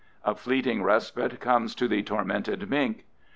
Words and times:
A 0.25 0.33
fleeting 0.33 0.81
respite 0.81 1.39
comes 1.39 1.75
to 1.75 1.87
the 1.87 2.01
tormented 2.01 2.67
mink. 2.67 3.05